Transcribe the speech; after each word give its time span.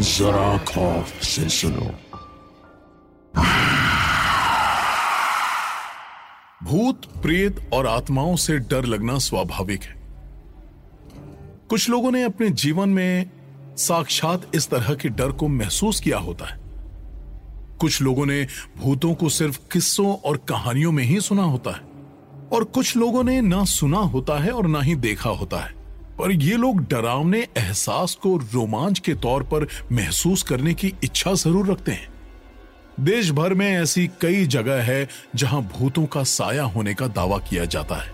जरा 0.00 0.58
खौफ 0.58 1.22
से 1.22 1.48
सुनो 1.48 1.90
भूत, 6.62 7.22
प्रेत 7.22 7.70
और 7.72 7.86
आत्माओं 7.86 8.36
से 8.36 8.58
डर 8.58 8.84
लगना 8.84 9.18
स्वाभाविक 9.18 9.82
है। 9.82 10.02
कुछ 11.68 11.90
लोगों 11.90 12.10
ने 12.10 12.22
अपने 12.22 12.50
जीवन 12.50 12.88
में 12.88 13.30
साक्षात 13.76 14.50
इस 14.54 14.68
तरह 14.68 14.94
के 14.94 15.08
डर 15.08 15.32
को 15.32 15.48
महसूस 15.48 16.00
किया 16.00 16.18
होता 16.18 16.46
है। 16.46 16.60
कुछ 17.80 18.02
लोगों 18.02 18.26
ने 18.26 18.46
भूतों 18.76 19.14
को 19.14 19.28
सिर्फ़ 19.28 19.58
किस्सों 19.72 20.16
और 20.16 20.36
कहानियों 20.36 20.92
में 20.92 21.04
ही 21.04 21.20
सुना 21.20 21.42
होता 21.42 21.70
है। 21.70 21.93
और 22.54 22.64
कुछ 22.64 22.96
लोगों 22.96 23.24
ने 23.24 23.40
ना 23.40 23.64
सुना 23.64 23.98
होता 23.98 24.38
है 24.38 24.50
और 24.50 24.66
ना 24.66 24.80
ही 24.80 24.94
देखा 24.94 25.30
होता 25.30 25.58
है। 25.58 25.72
पर 26.18 26.32
ये 26.32 26.56
लोग 26.56 26.80
डरावने 26.80 27.38
एहसास 27.58 28.14
को 28.14 28.36
रोमांच 28.36 28.98
के 28.98 29.14
तौर 29.14 29.42
पर 29.42 29.66
महसूस 29.92 30.42
करने 30.42 30.74
की 30.74 30.92
इच्छा 31.04 31.32
ज़रूर 31.34 31.70
रखते 31.70 31.92
हैं। 31.92 32.08
देश 33.00 33.30
भर 33.30 33.54
में 33.54 33.66
ऐसी 33.66 34.06
कई 34.20 34.46
जगह 34.46 34.82
है 34.82 35.08
जहाँ 35.34 35.62
भूतों 35.62 36.06
का 36.06 36.22
साया 36.22 36.64
होने 36.64 36.94
का 36.94 37.06
दावा 37.06 37.38
किया 37.38 37.64
जाता 37.64 37.94
है। 37.94 38.12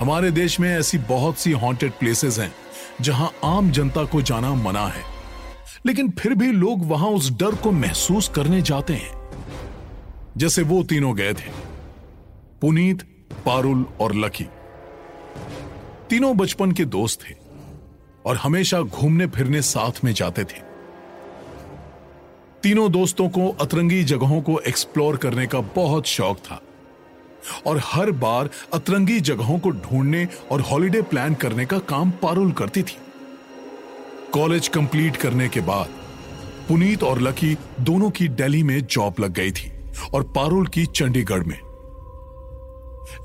हमारे 0.00 0.30
देश 0.30 0.60
में 0.60 0.68
ऐसी 0.70 0.98
बहुत 0.98 1.38
सी 1.38 1.52
हॉन्टेड 1.52 1.92
प्लेसेस 1.92 2.38
हैं, 2.38 2.52
जहाँ 3.00 3.32
आम 3.44 3.70
जनता 3.70 4.04
को 4.04 4.22
जाना 4.22 4.54
मना 4.54 4.86
है। 4.86 5.04
लेकिन 5.86 6.10
फिर 6.10 6.34
भी 6.34 6.52
लोग 6.52 6.86
वहाँ 6.86 7.08
उस 7.08 7.30
डर 7.32 7.54
को 7.54 7.72
महसूस 7.72 8.28
करने 8.28 8.62
जाते 8.62 8.92
हैं। 8.92 9.18
जैसे 10.36 10.62
वो 10.62 10.82
तीनों 10.82 11.16
गए 11.16 11.34
थे। 11.34 11.69
पुनीत, 12.60 13.02
पारुल 13.46 13.84
और 14.00 14.14
लकी। 14.14 14.44
तीनों 16.10 16.36
बचपन 16.36 16.72
के 16.72 16.84
दोस्त 16.84 17.20
थे 17.22 17.34
और 18.26 18.36
हमेशा 18.36 18.80
घूमने 18.80 19.26
फिरने 19.26 19.62
साथ 19.62 20.04
में 20.04 20.12
जाते 20.12 20.44
थे। 20.44 20.60
तीनों 22.62 22.90
दोस्तों 22.92 23.28
को 23.28 23.48
अतरंगी 23.60 24.02
जगहों 24.04 24.40
को 24.42 24.58
एक्सप्लोर 24.60 25.16
करने 25.16 25.46
का 25.46 25.60
बहुत 25.60 26.06
शौक 26.06 26.38
था 26.38 26.60
और 27.66 27.80
हर 27.84 28.10
बार 28.10 28.50
अतरंगी 28.74 29.20
जगहों 29.20 29.58
को 29.58 29.70
ढूँढने 29.70 30.26
और 30.50 30.60
हॉलिडे 30.60 31.02
प्लान 31.02 31.34
करने 31.34 31.66
का 31.66 31.78
काम 31.78 32.10
पारुल 32.10 32.52
करती 32.52 32.82
थी। 32.82 32.98
कॉलेज 34.32 34.68
कंप्लीट 34.68 35.16
करने 35.16 35.48
के 35.48 35.60
बाद 35.60 35.98
पुनीत 36.68 37.02
और 37.02 37.20
लकी 37.20 37.56
दोनों 37.80 38.10
की 38.10 38.28
दिल्ली 38.28 38.62
में 38.62 38.80
जॉब 38.80 39.14
लग 39.20 39.32
गई 39.32 39.50
थी 39.50 39.72
और 40.14 40.32
पारुल 40.36 40.66
की 40.66 40.86
चंडीगढ़ 40.86 41.44
में। 41.44 41.58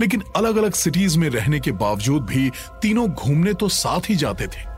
लेकिन 0.02 0.24
अलग 0.36 0.58
अलग 0.58 0.74
सिटीज़ 0.74 1.20
में 1.20 1.30
रहने 1.30 1.60
के 1.60 1.72
बावजूद 1.72 2.24
भी 2.24 2.52
तीनों 2.82 3.08
घूमने 3.08 3.54
तो 3.54 3.70
साथ 3.70 4.10
ही 4.10 4.16
जाते 4.16 4.48
थे। 4.48 4.76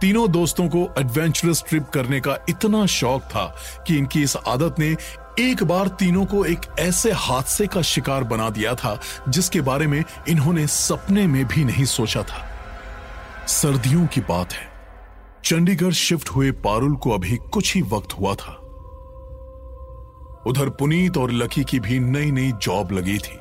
तीनों 0.00 0.30
दोस्तों 0.30 0.68
को 0.68 0.94
एडवेंचरस 0.98 1.64
ट्रिप 1.68 1.88
करने 1.88 2.20
का 2.20 2.38
इतना 2.48 2.86
शौक 2.86 3.22
था 3.22 3.56
कि 3.86 3.96
इनकी 3.96 4.22
इस 4.22 4.36
आदत 4.36 4.74
ने 4.78 4.96
एक 5.38 5.64
बार 5.64 5.88
तीनों 5.88 6.26
को 6.26 6.44
एक 6.44 6.60
ऐसे 6.78 7.12
हादसे 7.12 7.66
का 7.66 7.82
शिकार 7.82 8.24
बना 8.24 8.50
दिया 8.50 8.74
था, 8.74 9.00
जिसके 9.28 9.60
बारे 9.60 9.86
में 9.86 10.04
इन्होंने 10.28 10.66
सपने 10.66 11.26
में 11.26 11.44
भी 11.44 11.64
नहीं 11.64 11.84
सोचा 11.84 12.22
था। 12.22 12.48
सर्दियों 13.46 14.06
की 14.06 14.20
बात 14.20 14.52
है। 14.52 14.68
चंडीगढ़ 15.44 15.92
शिफ्ट 15.92 16.28
हुए 16.28 16.50
पारुल 16.50 16.96
को 16.96 17.10
अभी 17.10 17.36
कुछ 17.36 17.74
ही 17.74 17.82
वक्त 17.82 18.12
हुआ 18.12 18.34
था। 18.34 18.54
उधर 20.46 20.68
पुनीत 20.68 21.16
और 21.16 21.32
लकी 21.32 21.64
की 21.64 21.80
भी 21.80 22.00
नई 22.00 22.30
नई 22.30 22.52
जॉब 22.52 22.92
लगी 22.92 23.18
थी। 23.18 23.38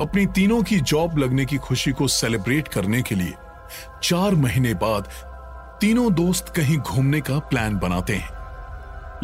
अपनी 0.00 0.24
तीनों 0.26 0.62
की 0.62 0.78
जॉब 0.80 1.18
लगने 1.18 1.44
की 1.44 1.56
खुशी 1.58 1.90
को 1.92 2.06
सेलिब्रेट 2.08 2.68
करने 2.68 3.02
के 3.02 3.14
लिए 3.14 3.32
चार 4.02 4.34
महीने 4.34 4.72
बाद 4.74 5.08
तीनों 5.80 6.12
दोस्त 6.14 6.52
कहीं 6.56 6.76
घूमने 6.76 7.20
का 7.20 7.38
प्लान 7.38 7.78
बनाते 7.78 8.14
हैं। 8.14 8.38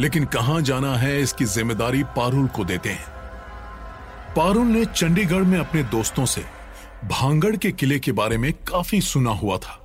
लेकिन 0.01 0.25
कहाँ 0.25 0.61
जाना 0.61 0.95
है 0.95 1.21
इसकी 1.21 1.45
ज़िम्मेदारी 1.45 2.03
पारुल 2.15 2.47
को 2.47 2.63
देते 2.65 2.89
हैं। 2.89 3.05
पारुल 4.35 4.67
ने 4.67 4.85
चंडीगढ़ 4.85 5.43
में 5.43 5.57
अपने 5.59 5.83
दोस्तों 5.83 6.25
से 6.25 6.43
भांगड़ 7.05 7.55
के 7.55 7.71
किले 7.71 7.99
के 7.99 8.11
बारे 8.11 8.37
में 8.37 8.51
काफ़ी 8.67 9.01
सुना 9.01 9.31
हुआ 9.31 9.57
था। 9.57 9.79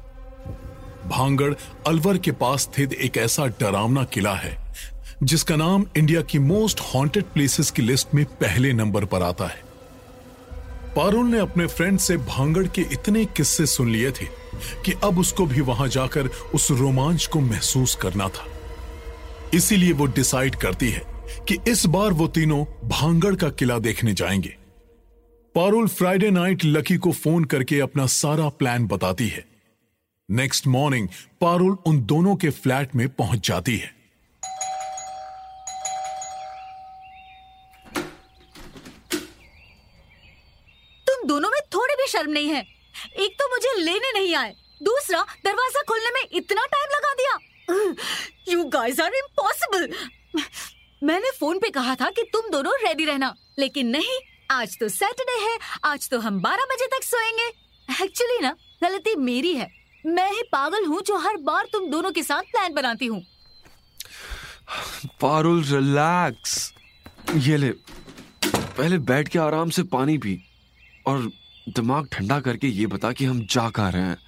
भांगड़ 1.07 1.53
अलवर 1.87 2.19
के 2.19 2.33
पास 2.33 2.63
स्थित 2.63 2.93
एक 2.93 3.17
ऐसा 3.17 3.47
डरावना 3.61 4.05
किला 4.05 4.35
है, 4.35 4.57
जिसका 5.23 5.57
नाम 5.57 5.87
इंडिया 5.97 6.23
की 6.23 6.39
मोस्ट 6.39 6.81
हॉन्टेड 6.95 7.25
प्लेसेस 7.25 7.71
की 7.71 7.83
लिस्ट 7.83 8.15
में 8.15 8.25
पहले 8.25 8.73
नंबर 8.73 9.05
पर 9.05 9.23
आता 9.23 9.47
है। 9.47 9.72
पारुल 10.97 11.27
ने 11.27 11.39
अपने 11.39 11.67
फ्रेंड 11.67 11.99
से 11.99 12.17
भांगड़ 12.17 12.67
के 12.67 12.83
इतने 12.83 13.25
किस्से 13.25 13.67
सुन 13.67 13.91
लिए 13.91 14.11
थे 14.11 14.25
कि 14.85 14.93
अब 15.05 15.19
उसको 15.19 15.47
भी 15.47 15.61
वहाँ 15.61 15.89
जाकर 15.89 16.27
उस 16.27 16.71
रोमांच 16.71 17.27
को 17.27 17.41
महसूस 17.41 17.95
करना 17.95 18.29
था। 18.29 18.47
इसीलिए 19.55 19.93
वो 19.93 20.07
डिसाइड 20.07 20.55
करती 20.55 20.91
है 20.91 21.03
कि 21.49 21.59
इस 21.69 21.87
बार 21.87 22.13
वो 22.13 22.27
तीनों 22.29 22.89
भांगड़ 22.89 23.35
का 23.35 23.49
किला 23.49 23.79
देखने 23.79 24.15
जाएँगे। 24.15 24.57
पारुल 25.55 25.89
फ्राइडे 25.89 26.31
नाइट 26.31 26.65
लकी 26.65 26.97
को 26.97 27.13
फ़ोन 27.13 27.45
करके 27.45 27.81
अपना 27.81 28.07
सारा 28.07 28.49
प्लान 28.49 28.87
बताती 28.87 29.29
है। 29.29 29.45
नेक्स्ट 30.31 30.67
मॉर्निंग 30.67 31.09
पारुल 31.41 31.77
उन 31.87 32.01
दोनों 32.01 32.37
के 32.37 32.51
फ्लैट 32.51 32.97
में 32.97 33.09
पहुँच 33.09 33.49
जाती 33.49 33.77
है। 33.77 34.02
दोनों 41.27 41.51
में 41.51 41.61
थोड़ी 41.75 41.95
भी 41.95 42.07
शर्म 42.09 42.31
नहीं 42.31 42.49
है। 42.49 42.61
एक 43.19 43.37
तो 43.39 43.49
मुझे 43.51 43.75
लेने 43.79 44.13
नहीं 44.13 44.35
आए, 44.35 44.55
दूसरा 44.81 45.21
दरवाज़ा 45.45 45.83
खोलने 45.83 46.11
में 46.11 46.29
इतना 46.33 46.67
टाइम 46.67 46.89
लगा 46.95 47.13
दिया। 47.15 47.35
यू 48.49 48.65
गाइस 48.71 49.01
आर 49.01 49.15
इम्पॉसिबल 49.15 49.89
मैंने 51.03 51.31
फ़ोन 51.31 51.59
पे 51.59 51.71
कहा 51.71 51.95
था 51.95 52.11
कि 52.11 52.23
तुम 52.33 52.51
दोनों 52.51 52.73
रेडी 52.79 53.05
रहना, 53.05 53.35
लेकिन 53.59 53.89
नहीं, 53.89 54.19
आज 54.51 54.79
तो 54.81 54.89
सैटरडे 54.89 55.39
है, 55.41 55.59
आज 55.85 56.09
तो 56.11 56.19
हम 56.21 56.41
12 56.41 56.65
बजे 56.73 56.87
तक 56.89 57.05
सोएँगे। 57.05 57.49
एक्चुअली 58.05 58.39
ना, 58.41 58.55
गलती 58.83 59.15
मेरी 59.17 59.55
है। 59.55 59.71
मैं 60.05 60.31
ही 60.31 60.43
पागल 60.53 60.85
हूँ 60.85 61.01
जो 61.03 61.17
हर 61.19 61.37
बार 61.43 61.69
तुम 61.73 61.91
दोनों 61.91 62.11
के 62.11 62.23
साथ 62.23 62.43
प्लान 62.43 62.73
बनाती 62.75 63.07
हूँ। 63.07 63.25
पारुल 65.21 65.63
रिलैक्स 65.65 66.73
ये 67.37 67.57
ले, 67.57 67.71
पहले 68.43 68.99
बैठ 69.01 69.29
के 69.29 69.39
आराम 69.39 69.71
से 69.71 69.83
पानी 69.93 70.19
पी। 70.19 70.35
और 71.07 71.31
दिमाग 71.69 72.09
ठंडा 72.13 72.41
करके 72.41 72.67
ये 72.67 72.87
बता 72.87 73.13
कि 73.13 73.25
हम 73.25 73.47
जा 73.51 73.71
कहाँ 73.71 73.93
रहे 73.93 74.03
हैं। 74.03 74.19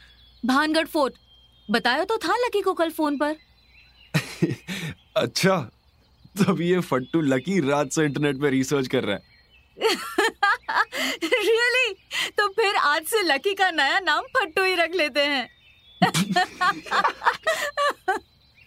भानगढ़ 0.46 0.86
फोर्ट। 0.86 1.14
बताया 1.70 2.04
तो 2.04 2.16
था 2.16 2.36
लकी 2.36 2.60
को 2.60 2.74
कल 2.74 2.90
फ़ोन 2.90 3.18
पर। 3.18 3.36
अच्छा 5.16 5.70
तब 6.40 6.60
ये 6.60 6.80
फट्टू 6.80 7.20
लकी 7.20 7.68
रात 7.68 7.92
से 7.92 8.04
इंटरनेट 8.04 8.36
पे 8.36 8.50
रिसर्च 8.50 8.86
कर 8.86 9.04
रहा 9.04 9.16
है। 9.16 9.22
रियली 11.24 11.94
तो 12.38 12.48
फिर 12.48 12.76
आज 12.76 13.02
से 13.02 13.22
लकी 13.22 13.54
का 13.54 13.70
नया 13.70 14.00
नाम 14.00 14.24
फट्टू 14.24 14.64
ही 14.64 14.74
रख 14.74 14.94
लेते 14.94 15.20
हैं। 15.20 15.48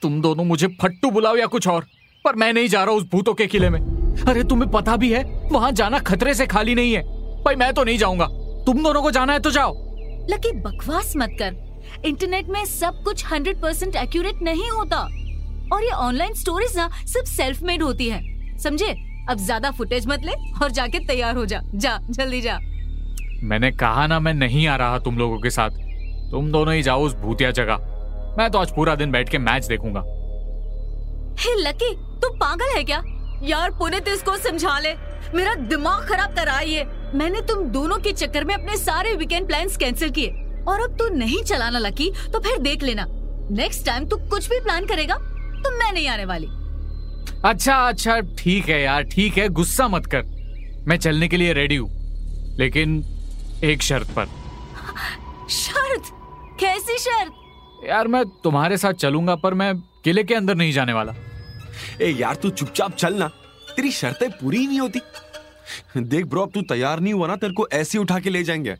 तुम 0.01 0.22
दोनों 0.22 0.44
मुझे 0.44 0.68
फट्टू 0.68 1.12
बुलाओ 1.12 1.35
या 1.35 1.45
कुछ 1.45 1.68
और 1.68 1.88
पर 2.25 2.35
मैं 2.35 2.53
नहीं 2.53 2.68
जा 2.68 2.84
रहा 2.84 2.94
उस 2.94 3.03
भूतों 3.03 3.34
के 3.34 3.47
किले 3.47 3.69
में। 3.69 3.97
अरे 4.28 4.44
तुम्हें 4.44 4.72
पता 4.72 4.97
भी 4.97 5.13
है 5.13 5.50
वहाँ 5.51 5.72
जाना 5.72 6.00
खतरे 6.00 6.34
से 6.34 6.47
खाली 6.47 6.75
नहीं 6.75 6.94
है। 6.94 7.16
भाई 7.47 7.55
मैं 7.55 7.73
तो 7.73 7.83
नहीं 7.83 7.97
जाऊँगा। 7.97 8.25
तुम 8.65 8.83
दोनों 8.83 9.01
को 9.01 9.11
जाना 9.11 9.33
है 9.33 9.39
तो 9.39 9.51
जाओ। 9.51 9.73
लकी 10.29 10.51
बकवास 10.61 11.13
मत 11.17 11.35
कर। 11.41 12.01
इंटरनेट 12.05 12.49
में 12.49 12.63
सब 12.65 13.01
कुछ 13.03 13.25
हंड्रेड 13.25 13.61
परसेंट 13.61 13.95
एक्यूरेट 13.95 14.41
नहीं 14.43 14.69
होता। 14.69 14.97
और 15.73 15.83
ये 15.83 15.91
ऑनलाइन 15.91 16.33
स्टोरीज 16.33 16.75
ना 16.77 16.89
सिर्फ़ 17.05 17.27
सेल्फ 17.27 17.61
मेड 17.63 17.83
होती 17.83 18.09
है। 18.09 18.21
समझे? 18.57 18.95
अब 19.29 19.38
ज़्यादा 19.38 19.71
फुटेज 19.71 20.07
मत 20.07 20.25
ले 20.25 20.31
और 20.63 20.71
जाके 20.71 20.99
तैयार 21.07 21.35
हो 21.35 21.45
जा। 21.45 21.61
जा 21.75 21.97
जल्दी 22.09 22.41
जा। 22.41 22.57
मैंने 23.44 23.71
कहा 23.71 24.05
ना 24.07 24.19
मैं 24.19 24.33
नहीं 24.33 24.67
आ 24.67 24.75
रहा 24.75 25.00
तुम 25.00 25.17
लोगों 25.17 25.39
के 25.39 25.50
साथ। 25.50 25.79
तुम 26.31 26.51
दोनों 26.51 26.73
ही 26.73 26.83
जाओ 26.83 27.05
उस 27.05 27.15
भूतिया 27.15 27.51
जगह। 27.51 28.35
मैं 28.38 28.50
तो 28.51 28.59
आज 28.59 28.75
पूरा 28.75 28.95
दिन 28.95 29.11
बैठ 29.11 29.29
के 29.29 29.38
मैच 29.39 29.65
देखूँगा। 29.65 30.03
हे 31.39 31.55
लकी 31.61 31.93
तू 32.21 32.29
पागल 32.35 32.77
है 32.77 32.83
क्या? 32.83 33.01
यार 33.43 33.71
पुनित 33.71 34.07
इसको 34.07 34.38
समझा 34.39 34.77
ले। 34.79 34.93
मेरा 35.35 35.53
दिमाग 35.65 36.07
खराब 36.09 36.35
करा 36.35 36.59
ये। 36.59 36.83
मैंने 37.15 37.42
तुम 37.48 37.63
दोनों 37.71 37.98
के 37.98 38.12
चक्कर 38.13 38.44
में 38.44 38.54
अपने 38.56 38.75
सारे 38.77 39.13
वीकेंड 39.15 39.48
प्लान्स 39.48 39.77
कैंसिल 39.77 40.09
किए। 40.12 40.30
और 40.68 40.81
अब 40.81 40.98
तू 40.98 41.07
नहीं 41.09 41.42
चलाना 41.44 41.80
लकी 41.80 42.12
तो 42.33 42.39
फिर 42.39 42.57
देख 42.62 42.83
लेना। 42.83 43.06
नेक्स्ट 43.51 43.86
टाइम 43.86 44.07
तू 44.09 44.18
कुछ 44.30 44.50
भी 44.50 44.59
प्लान 44.59 44.86
करेगा 44.86 45.15
तो 45.15 45.77
मैं 45.77 45.92
नहीं 45.94 46.07
आने 46.07 46.25
वाली। 46.25 46.48
अच्छा 47.45 47.75
अच्छा 47.88 48.19
ठीक 48.39 48.69
है 48.69 48.81
यार 48.81 49.04
ठीक 49.06 49.38
है 49.38 49.48
गुस्सा 49.50 49.88
मत 49.88 50.06
कर। 50.06 50.83
मैं 50.88 50.98
चलने 50.98 51.27
के 51.27 51.38
लिए 51.38 51.54
रेडी 51.54 51.75
हूँ 51.75 51.89
लेकिन 52.59 53.04
एक 53.63 53.81
शर्त 53.81 54.12
पर। 54.18 54.25
शर्त? 55.50 56.12
कैसी 56.60 56.98
शर्त? 57.00 57.31
यार 57.86 58.07
मैं 58.07 58.24
तुम्हारे 58.44 58.77
साथ 58.77 58.94
चलूँगा 58.94 59.36
पर 59.36 59.53
मैं 59.53 59.74
किले 60.03 60.24
के 60.24 60.36
अंदर 60.36 60.56
नहीं 60.56 60.71
जाने 60.74 60.94
वाला। 60.94 61.13
ए 62.01 62.10
यार 62.12 62.36
तू 62.36 62.50
चुपचाप 62.50 62.95
चल 62.95 63.13
ना। 63.13 63.27
तेरी 63.75 63.92
शर्तें 63.92 64.30
पूरी 64.31 64.57
ही 64.57 64.68
नहीं 64.68 64.80
होती। 64.80 65.00
देख 65.97 66.25
ब्रो 66.25 66.41
अब 66.41 66.51
तू 66.53 66.61
तैयार 66.61 66.99
नहीं 66.99 67.13
हुआ 67.13 67.27
ना 67.27 67.35
तेरे 67.35 67.53
को 67.53 67.67
ऐसे 67.73 67.97
उठा 67.97 68.19
के 68.19 68.29
ले 68.29 68.43
जाएँगे। 68.43 68.75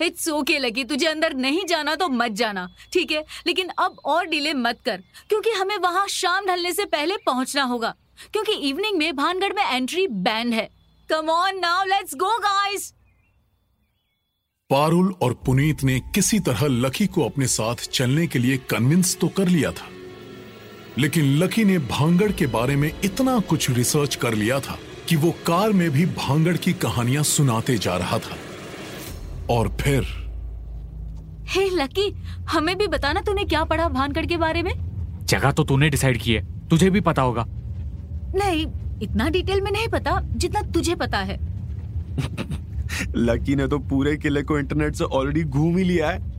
इट्स 0.00 0.28
ओके 0.28 0.58
लगी 0.58 0.84
तुझे 0.84 1.06
अंदर 1.06 1.34
नहीं 1.34 1.64
जाना 1.66 1.94
तो 1.94 2.08
मत 2.08 2.32
जाना 2.32 2.68
ठीक 2.92 3.12
है? 3.12 3.24
लेकिन 3.46 3.68
अब 3.78 3.96
और 4.04 4.26
डिले 4.26 4.54
मत 4.54 4.78
कर 4.84 5.02
क्योंकि 5.28 5.50
हमें 5.50 5.76
वहाँ 5.76 6.06
शाम 6.08 6.46
ढलने 6.46 6.72
से 6.72 6.84
पहले 6.84 7.16
पहुँचना 7.16 7.62
होगा 7.62 7.94
क्योंकि 8.32 8.52
इवनिंग 8.68 8.98
में 8.98 9.16
भानगढ़ 9.16 9.52
में 9.52 9.64
एंट्री 9.64 10.06
बैंड 10.06 10.54
है। 10.54 10.68
Come 11.10 11.30
on 11.30 11.58
now 11.58 11.84
let's 11.84 12.14
go 12.14 12.38
guys 12.38 12.92
Parul 14.70 15.14
और 15.22 15.32
पुनीत 15.46 15.82
ने 15.84 16.00
किसी 16.14 16.38
तरह 16.40 16.66
लकी 16.66 17.06
को 17.06 17.24
अपने 17.24 17.46
साथ 17.46 17.88
चलने 17.92 18.26
के 18.26 18.38
लिए 18.38 18.56
कन्विंस 18.70 19.16
तो 19.20 19.28
कर 19.28 19.48
लिया 19.48 19.72
था 19.72 19.88
लेकिन 20.98 21.36
लकी 21.38 21.64
ने 21.64 21.78
भांगड़ 21.78 22.30
के 22.32 22.46
बारे 22.46 22.76
में 22.76 22.92
इतना 23.04 23.38
कुछ 23.40 23.70
रिसर्च 23.70 24.14
कर 24.14 24.34
लिया 24.34 24.60
था। 24.60 24.78
कि 25.10 25.16
वो 25.16 25.30
कार 25.30 25.72
में 25.72 25.90
भी 25.90 26.06
भांगड़ 26.06 26.56
की 26.56 26.72
कहानियाँ 26.72 27.22
सुनाते 27.22 27.78
जा 27.78 27.96
रहा 27.96 28.18
था। 28.18 28.36
और 29.50 29.68
फिर 29.80 30.04
हे 31.46 31.70
लकी 31.70 32.10
हमें 32.48 32.78
भी 32.78 32.86
बताना 32.86 33.20
तूने 33.20 33.44
क्या 33.44 33.64
पढ़ा 33.64 33.88
भानगढ़ 33.88 34.26
के 34.26 34.36
बारे 34.36 34.62
में? 34.62 34.72
जगह 35.24 35.50
तो 35.50 35.64
तूने 35.64 35.90
डिसाइड 35.90 36.18
की 36.18 36.32
है। 36.32 36.68
तुझे 36.68 36.90
भी 36.90 37.00
पता 37.00 37.22
होगा। 37.22 37.44
नहीं 38.34 38.66
इतना 39.02 39.28
डिटेल 39.28 39.60
में 39.60 39.70
नहीं 39.70 39.88
पता 39.88 40.20
जितना 40.24 40.62
तुझे 40.62 40.94
पता 40.94 41.18
है। 41.18 41.36
लकी 43.16 43.56
ने 43.56 43.66
तो 43.66 43.78
पूरे 43.78 44.16
किले 44.16 44.42
को 44.42 44.58
इंटरनेट 44.58 44.94
से 44.94 45.04
ऑलरेडी 45.04 45.44
घूम 45.44 45.76
ही 45.76 45.84
लिया 45.84 46.10
है। 46.10 46.32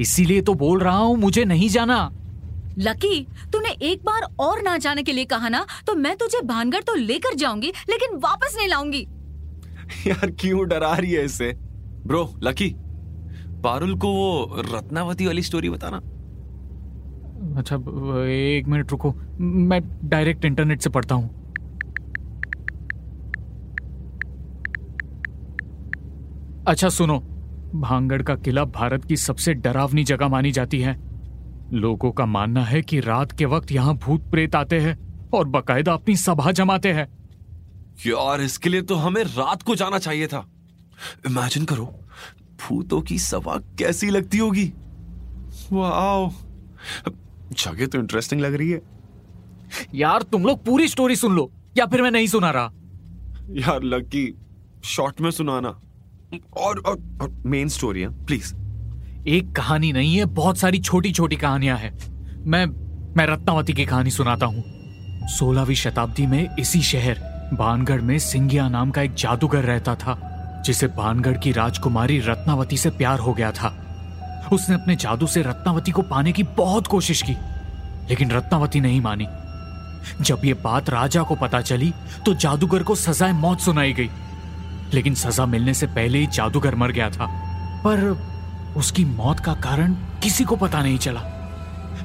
इसीलिए 0.00 0.40
तो 0.40 0.54
बोल 0.54 0.80
रहा 0.80 0.98
हूँ 0.98 1.16
मुझे 1.16 1.44
नहीं 1.44 1.68
जाना। 1.68 2.10
लकी 2.78 3.20
तूने 3.52 3.70
एक 3.82 4.02
बार 4.04 4.26
और 4.40 4.62
ना 4.62 4.76
जाने 4.78 5.02
के 5.02 5.12
लिए 5.12 5.24
कहा 5.24 5.48
ना 5.48 5.64
तो 5.86 5.94
मैं 5.94 6.16
तुझे 6.16 6.40
भानगढ़ 6.46 6.82
तो 6.82 6.94
लेकर 6.94 7.34
जाऊँगी 7.34 7.72
लेकिन 7.88 8.18
वापस 8.18 8.54
नहीं 8.56 8.68
लाऊँगी। 8.68 9.06
यार 10.06 10.30
क्यों 10.30 10.68
डरा 10.68 10.92
रही 10.94 11.12
है 11.12 11.24
इसे? 11.24 11.52
ब्रो 12.06 12.28
लकी 12.42 12.74
पारुल 13.64 13.96
को 13.98 14.12
वो 14.12 14.62
रत्नावती 14.66 15.26
वाली 15.26 15.42
स्टोरी 15.42 15.70
बताना। 15.70 15.96
अच्छा 17.58 17.76
एक 18.26 18.66
मिनट 18.68 18.90
रुको 18.90 19.12
मैं 19.40 19.80
डायरेक्ट 20.04 20.44
इंटरनेट 20.44 20.80
से 20.80 20.90
पढ़ता 20.90 21.14
हूँ। 21.14 21.36
अच्छा 26.68 26.88
सुनो 26.88 27.18
भांगड़ 27.74 28.22
का 28.22 28.34
किला 28.36 28.64
भारत 28.64 29.04
की 29.04 29.16
सबसे 29.16 29.54
डरावनी 29.56 30.04
जगह 30.04 30.28
मानी 30.28 30.52
जाती 30.52 30.80
है। 30.80 30.96
लोगों 31.72 32.12
का 32.12 32.26
मानना 32.26 32.64
है 32.64 32.82
कि 32.82 33.00
रात 33.00 33.32
के 33.32 33.44
वक्त 33.44 33.72
यहाँ 33.72 33.94
भूत 33.94 34.30
प्रेत 34.30 34.54
आते 34.54 34.80
हैं 34.80 35.28
और 35.34 35.48
बकायदा 35.48 35.92
अपनी 35.92 36.16
सभा 36.16 36.52
जमाते 36.52 36.92
हैं। 36.92 37.08
यार 38.06 38.40
इसके 38.40 38.68
लिए 38.68 38.82
तो 38.82 38.94
हमें 38.94 39.22
रात 39.24 39.62
को 39.62 39.74
जाना 39.74 39.98
चाहिए 39.98 40.26
था। 40.26 40.48
इमेजिन 41.26 41.64
करो 41.64 41.84
भूतों 42.60 43.00
की 43.00 43.18
सभा 43.18 43.56
कैसी 43.56 44.10
लगती 44.10 44.38
होगी। 44.38 44.72
वाओ 45.72 46.30
जगह 47.52 47.86
तो 47.86 47.98
इंटरेस्टिंग 47.98 48.40
लग 48.40 48.54
रही 48.54 48.70
है। 48.70 48.82
यार 49.94 50.22
तुम 50.22 50.44
लोग 50.44 50.64
पूरी 50.64 50.88
स्टोरी 50.88 51.16
सुन 51.16 51.36
लो 51.36 51.52
या 51.76 51.86
फिर 51.86 52.02
मैं 52.02 52.10
नहीं 52.10 52.26
सुना 52.26 52.50
रहा। 52.50 52.72
यार 53.50 53.82
लकी 53.82 54.38
शॉर्ट 54.84 55.20
में 55.20 55.30
सुनाना। 55.30 55.80
और, 56.56 56.78
और, 56.78 57.18
और 57.22 57.42
मेन 57.46 57.68
स्टोरी 57.68 58.00
है 58.00 58.26
प्लीज़ 58.26 58.54
एक 59.28 59.50
कहानी 59.52 59.92
नहीं 59.92 60.16
है, 60.16 60.24
बहुत 60.24 60.58
सारी 60.58 60.78
छोटी 60.78 61.10
छोटी 61.12 61.36
कहानियाँ 61.36 61.76
हैं। 61.78 61.96
मैं 62.46 62.64
मैं 63.16 63.26
रत्नावती 63.26 63.72
की 63.72 63.84
कहानी 63.86 64.10
सुनाता 64.10 64.46
हूँ। 64.46 64.62
सोलहवीं 65.28 65.74
शताब्दी 65.74 66.26
में 66.26 66.56
इसी 66.58 66.80
शहर 66.82 67.20
भानगढ़ 67.54 68.00
में 68.00 68.18
सिंगिया 68.18 68.68
नाम 68.68 68.90
का 68.90 69.02
एक 69.02 69.14
जादूगर 69.14 69.64
रहता 69.64 69.94
था, 69.94 70.62
जिसे 70.64 70.86
भानगढ़ 70.86 71.36
की 71.36 71.52
राजकुमारी 71.52 72.18
रत्नावती 72.18 72.76
से 72.76 72.90
प्यार 72.90 73.18
हो 73.18 73.32
गया 73.32 73.50
था। 73.52 73.68
उसने 74.52 74.74
अपने 74.74 74.96
जादू 74.96 75.26
से 75.26 75.42
रत्नावती 75.42 75.90
को 75.90 76.02
पाने 76.02 76.32
की 76.32 76.42
बहुत 76.42 76.86
कोशिश 76.86 77.22
की, 77.22 77.32
लेकिन 78.08 78.30
रत्नावती 78.30 78.80
नहीं 78.80 79.00
मानी। 79.00 79.26
जब 80.20 80.44
ये 80.44 80.54
बात 80.54 80.90
राजा 80.90 81.22
को 81.22 81.34
पता 81.34 81.60
चली 81.60 81.92
तो 82.26 82.34
जादूगर 82.34 82.82
को 82.82 82.94
सजाए 82.94 83.32
मौत 83.32 83.60
सुनाई 83.60 83.92
गई। 83.92 84.10
लेकिन 84.94 85.14
सजा 85.14 85.46
मिलने 85.46 85.74
से 85.74 85.86
पहले 85.86 86.18
ही 86.18 86.26
जादूगर 86.26 86.74
मर 86.74 86.92
गया 86.92 87.10
था। 87.10 87.26
पर 87.84 88.37
उसकी 88.78 89.04
मौत 89.04 89.40
का 89.40 89.54
कारण 89.54 89.92
किसी 90.22 90.44
को 90.44 90.56
पता 90.56 90.82
नहीं 90.82 90.98
चला। 90.98 91.22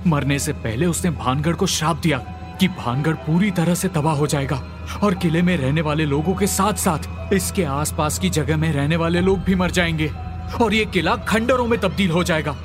मरने 0.07 0.39
से 0.39 0.53
पहले 0.53 0.85
उसने 0.85 1.11
भानगढ़ 1.11 1.53
को 1.53 1.67
श्राप 1.67 1.97
दिया 1.97 2.17
कि 2.59 2.67
भानगढ़ 2.67 3.13
पूरी 3.13 3.51
तरह 3.51 3.75
से 3.75 3.87
तबाह 3.87 4.15
हो 4.15 4.27
जाएगा 4.27 4.63
और 5.03 5.15
किले 5.15 5.41
में 5.41 5.57
रहने 5.57 5.81
वाले 5.81 6.05
लोगों 6.05 6.33
के 6.35 6.47
साथ 6.47 6.73
साथ 6.73 7.33
इसके 7.33 7.63
आसपास 7.63 8.19
की 8.19 8.29
जगह 8.29 8.57
में 8.57 8.73
रहने 8.73 8.95
वाले 8.95 9.21
लोग 9.21 9.39
भी 9.39 9.55
मर 9.55 9.71
जाएँगे 9.71 10.11
और 10.61 10.73
ये 10.73 10.85
किला 10.85 11.15
खंडरों 11.15 11.67
में 11.67 11.79
तब्दील 11.79 12.11
हो 12.11 12.23
जाएगा। 12.23 12.55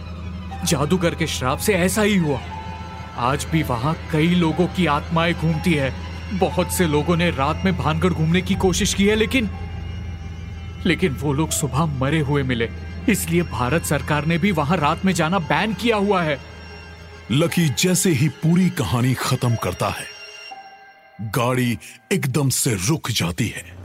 जादूगर 0.64 1.14
के 1.14 1.26
श्राप 1.26 1.58
से 1.58 1.74
ऐसा 1.74 2.02
ही 2.02 2.16
हुआ। 2.16 2.38
आज 3.18 3.46
भी 3.52 3.62
वहाँ 3.62 3.96
कई 4.12 4.28
लोगों 4.28 4.66
की 4.66 4.86
आत्माएँ 4.86 5.34
घूमती 5.34 5.74
है। 5.74 5.94
बहुत 6.34 6.72
से 6.72 6.86
लोगों 6.86 7.16
ने 7.16 7.30
रात 7.30 7.62
में 7.64 7.76
भानगढ़ 7.78 8.12
घूमने 8.12 8.40
की 8.40 8.54
कोशिश 8.54 8.94
की 8.94 9.06
है, 9.06 9.16
लेकिन 9.16 9.50
लेकिन 10.86 11.12
वो 11.12 11.32
लोग 11.32 11.50
सुबह 11.50 11.84
मरे 11.84 12.20
हुए 12.20 12.42
मिले। 12.42 12.87
इसलिए 13.08 13.42
भारत 13.42 13.84
सरकार 13.84 14.24
ने 14.24 14.38
भी 14.38 14.52
वहाँ 14.52 14.76
रात 14.76 15.04
में 15.04 15.12
जाना 15.12 15.38
बैन 15.38 15.74
किया 15.74 15.96
हुआ 15.96 16.22
है। 16.22 16.40
लकी 17.30 17.68
जैसे 17.68 18.10
ही 18.10 18.28
पूरी 18.28 18.70
कहानी 18.70 19.14
खत्म 19.14 19.56
करता 19.56 19.88
है 19.88 20.06
गाड़ी 21.22 21.78
एकदम 22.12 22.48
से 22.48 22.74
रुक 22.74 23.10
जाती 23.10 23.48
है। 23.48 23.78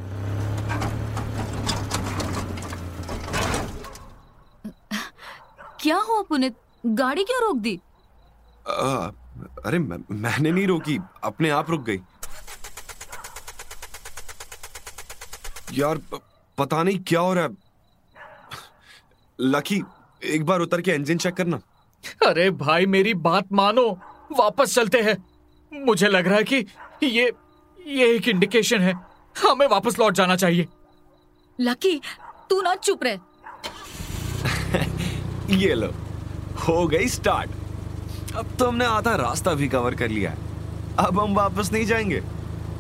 क्या 5.81 5.97
हुआ 5.97 6.21
पुनित? 6.21 6.55
गाड़ी 6.85 7.23
क्यों 7.23 7.41
रोक 7.41 7.57
दी? 7.57 7.79
आ, 8.69 9.09
अरे 9.65 9.79
मैं, 9.79 9.97
मैंने 10.11 10.51
नहीं 10.51 10.67
रोकी 10.67 10.99
अपने 11.23 11.49
आप 11.49 11.69
रुक 11.69 11.85
गई। 11.85 11.99
यार 15.73 15.97
प- 15.97 16.21
पता 16.57 16.83
नहीं 16.83 16.99
क्या 16.99 17.19
हो 17.19 17.33
रहा 17.33 17.43
है। 17.43 17.62
लकी 19.41 19.83
एक 20.23 20.45
बार 20.45 20.59
उतर 20.59 20.81
के 20.81 20.91
इंजन 20.91 21.17
चेक 21.17 21.33
करना। 21.33 21.59
अरे 22.27 22.49
भाई 22.49 22.85
मेरी 22.85 23.13
बात 23.13 23.53
मानो। 23.53 23.99
वापस 24.39 24.75
चलते 24.75 25.01
हैं। 25.01 25.17
मुझे 25.85 26.07
लग 26.07 26.27
रहा 26.27 26.37
है 26.37 26.43
कि 26.43 26.65
ये 27.03 27.31
ये 27.87 28.15
एक 28.15 28.27
इंडिकेशन 28.27 28.81
है। 28.81 28.93
हमें 29.43 29.67
वापस 29.67 29.99
लौट 29.99 30.13
जाना 30.13 30.35
चाहिए। 30.35 30.67
लकी 31.61 32.01
तू 32.49 32.61
ना 32.61 32.75
चुप 32.75 33.03
रहे। 33.03 33.17
ये 35.55 35.73
लो 35.73 35.93
हो 36.67 36.87
गई 36.87 37.07
स्टार्ट 37.07 37.49
अब 38.35 38.55
तो 38.59 38.67
हमने 38.67 38.85
आधा 38.85 39.15
रास्ता 39.15 39.53
भी 39.53 39.67
कवर 39.67 39.95
कर 39.95 40.09
लिया 40.09 40.31
है। 40.31 40.37
अब 40.99 41.19
हम 41.19 41.33
वापस 41.35 41.71
नहीं 41.71 41.85
जाएँगे। 41.85 42.23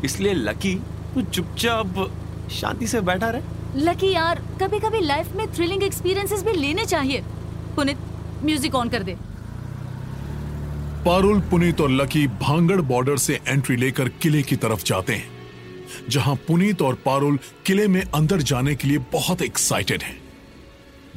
इसलिए 0.05 0.33
लकी 0.33 0.75
तू 1.13 1.21
चुपचाप 1.21 2.11
शांति 2.51 2.87
से 2.87 3.01
बैठा 3.01 3.29
रहे। 3.29 3.41
लकी 3.75 4.11
यार 4.11 4.41
कभी 4.61 4.79
कभी 4.79 4.99
लाइफ 5.01 5.35
में 5.35 5.45
थ्रिलिंग 5.53 5.83
एक्सपीरियंसेस 5.83 6.43
भी 6.43 6.51
लेने 6.53 6.85
चाहिए। 6.85 7.21
पुनित 7.75 7.97
म्यूज़िक 8.43 8.75
ऑन 8.75 8.89
कर 8.89 9.03
दे। 9.03 9.15
पारुल, 11.05 11.39
पुनीत 11.41 11.81
और 11.81 11.91
लकी 11.91 12.25
भांगड़ 12.41 12.81
बॉर्डर 12.81 13.17
से 13.17 13.39
एंट्री 13.47 13.75
लेकर 13.75 14.09
किले 14.21 14.41
की 14.41 14.55
तरफ़ 14.55 14.83
जाते 14.83 15.13
हैं, 15.13 15.27
जहाँ 16.09 16.35
पुनीत 16.47 16.81
और 16.81 16.95
पारुल 16.95 17.39
किले 17.65 17.87
में 17.87 18.01
अंदर 18.03 18.41
जाने 18.41 18.75
के 18.75 18.87
लिए 18.87 18.97
बहुत 19.13 19.41
एक्साइटेड 19.41 20.03
हैं। 20.03 20.17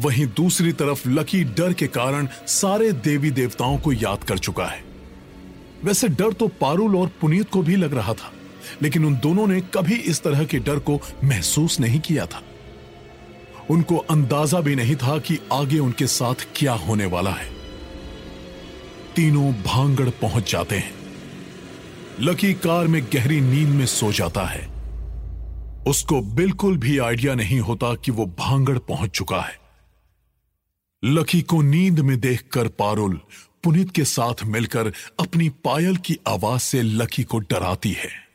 वहीं 0.00 0.26
दूसरी 0.36 0.72
तरफ़ 0.72 1.08
लकी 1.08 1.42
डर 1.52 1.72
के 1.72 1.86
कारण 1.88 2.28
सारे 2.46 2.90
देवी 2.92 3.30
देवताओं 3.32 3.78
को 3.78 3.92
याद 3.92 4.25
कर 4.25 4.38
चुका 4.38 4.66
है। 4.66 4.84
वैसे 5.84 6.08
डर 6.08 6.32
तो 6.32 6.48
पारुल 6.60 6.96
और 6.96 7.10
पुनीत 7.20 7.50
को 7.50 7.62
भी 7.62 7.76
लग 7.76 7.94
रहा 7.94 8.12
था। 8.12 8.32
लेकिन 8.82 9.04
उन 9.04 9.16
दोनों 9.16 9.46
ने 9.46 9.61
कभी 9.61 9.94
इस 9.94 10.23
तरह 10.23 10.44
के 10.44 10.58
डर 10.58 10.78
को 10.78 11.00
महसूस 11.25 11.80
नहीं 11.80 12.00
किया 12.00 12.26
था। 12.26 12.42
उनको 13.70 13.96
अंदाज़ा 13.96 14.61
भी 14.61 14.76
नहीं 14.76 14.96
था 14.96 15.18
कि 15.18 15.38
आगे 15.52 15.78
उनके 15.78 16.06
साथ 16.06 16.35
क्या 16.56 16.73
होने 16.73 17.06
वाला 17.06 17.30
है। 17.30 17.50
तीनों 19.16 19.52
भांगड़ 19.52 20.11
पहुँच 20.11 20.52
जाते 20.52 20.76
हैं। 20.76 20.94
लकी 22.20 22.54
कार 22.54 22.87
में 22.87 23.04
गहरी 23.04 23.40
नींद 23.40 23.68
में 23.68 23.87
सो 23.87 24.12
जाता 24.12 24.44
है। 24.44 24.76
उसको 25.87 26.20
बिल्कुल 26.20 26.76
भी 26.76 26.99
आइडिया 26.99 27.35
नहीं 27.35 27.61
होता 27.61 27.94
कि 27.94 28.11
वो 28.11 28.26
भांगड़ 28.26 28.78
पहुँच 28.78 29.11
चुका 29.11 29.40
है। 29.40 29.58
लकी 31.04 31.42
को 31.42 31.62
नींद 31.62 32.00
में 32.00 32.20
देखकर 32.20 32.68
पारुल 32.68 33.20
पुनित 33.64 33.90
के 33.90 34.04
साथ 34.04 34.35
मिलकर 34.44 34.92
अपनी 35.20 35.49
पायल 35.49 35.96
की 35.96 36.18
आवाज़ 36.28 36.61
से 36.61 36.82
लकी 36.82 37.23
को 37.23 37.38
डराती 37.38 37.92
है। 37.92 38.25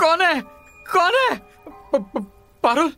कौन 0.00 0.20
है? 0.20 0.40
कौन 0.92 1.14
है? 1.14 1.40
पारुल 2.62 2.92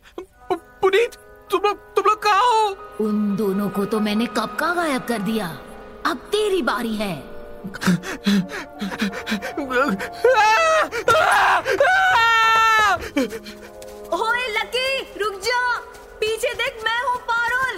पुनीत, 0.51 1.13
तुम 1.51 1.61
लोग 1.61 1.95
तुम 1.95 2.05
लोग 2.05 2.23
कहाँ 2.23 2.43
हो? 2.43 2.67
उन 3.01 3.35
दोनों 3.35 3.69
को 3.69 3.85
तो 3.85 3.99
मैंने 3.99 4.25
कब 4.25 4.57
का 4.59 4.73
गायब 4.73 5.03
कर 5.03 5.19
दिया? 5.19 5.47
अब 6.05 6.17
तेरी 6.31 6.61
बारी 6.61 6.95
है। 6.95 7.15
ओए, 14.13 14.47
लकी, 14.47 15.19
रुक 15.19 15.33
जा। 15.41 15.77
पीछे 16.19 16.53
देख, 16.53 16.81
मैं 16.83 17.03
हूँ 17.03 17.17
पारुल। 17.31 17.77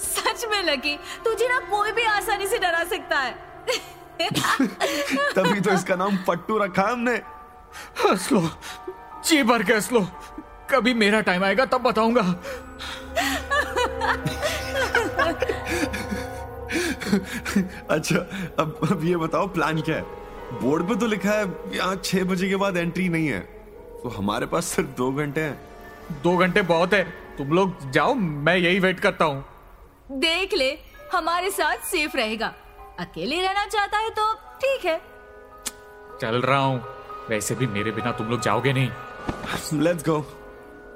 सच 0.00 0.44
में, 0.44 0.62
लकी, 0.62 0.96
तुझे 1.24 1.48
ना 1.48 1.58
कोई 1.58 1.92
भी 1.92 2.02
आसानी 2.02 2.46
से 2.46 2.58
डरा 2.58 2.84
सकता 2.84 3.18
है। 3.18 3.55
तभी 4.20 5.60
तो 5.60 5.70
इसका 5.70 5.96
नाम 5.96 6.16
पट्टू 6.28 6.58
रखा 6.58 6.82
है 6.82 6.92
हमने। 6.92 7.14
हंस 8.04 8.30
लो 8.32 8.40
जी 9.24 9.42
भर 9.42 9.62
के 9.62 9.72
हंस 9.72 9.92
लो 9.92 10.06
कभी 10.70 10.94
मेरा 10.94 11.20
टाइम 11.20 11.44
आएगा 11.44 11.64
तब 11.64 11.82
बताऊँगा। 11.82 12.22
अच्छा 17.90 18.16
अब 18.58 18.78
अब 18.90 19.04
ये 19.04 19.16
बताओ 19.16 19.46
प्लान 19.48 19.80
क्या 19.80 19.96
है? 19.96 20.02
बोर्ड 20.62 20.88
पे 20.88 20.94
तो 20.96 21.06
लिखा 21.06 21.30
है 21.30 21.44
यहाँ 21.74 21.96
छह 22.04 22.24
बजे 22.24 22.48
के 22.48 22.56
बाद 22.56 22.76
एंट्री 22.76 23.08
नहीं 23.08 23.28
है। 23.28 23.40
तो 24.02 24.08
हमारे 24.08 24.46
पास 24.46 24.66
सिर्फ़ 24.66 24.90
दो 24.96 25.10
घंटे 25.12 25.40
हैं। 25.40 25.58
दो 26.22 26.36
घंटे 26.36 26.62
बहुत 26.62 26.92
है। 26.94 27.02
तुम 27.38 27.48
लोग 27.48 27.90
जाओ 27.90 28.14
मैं 28.14 28.56
यही 28.56 28.78
वेट 28.80 29.00
करता 29.00 29.24
हूँ। 29.24 29.44
देख 30.20 30.54
ले 30.54 30.70
हमारे 31.12 31.50
साथ 31.50 31.76
सेफ़ 31.86 32.16
रहेगा। 32.16 32.52
अकेले 33.00 33.40
रहना 33.42 33.64
चाहता 33.66 33.98
है 33.98 34.10
तो 34.10 34.32
ठीक 34.60 34.84
है। 34.84 35.00
चल 36.20 36.40
रहा 36.42 36.58
हूँ। 36.58 36.80
वैसे 37.28 37.54
भी 37.54 37.66
मेरे 37.66 37.90
बिना 37.90 38.12
तुम 38.12 38.26
लोग 38.26 38.40
जाओगे 38.40 38.72
नहीं। 38.72 39.80
लेट्स 39.80 40.04
गो 40.08 40.24